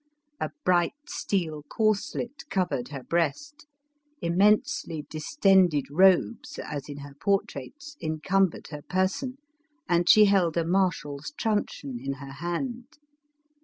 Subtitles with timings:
[0.39, 3.67] A bright steel corslet covered her breast;
[4.19, 9.37] immensely distended robes, as in her portraits, encumbered her person,
[9.87, 12.97] and she held a marshal's truncheon in her hand.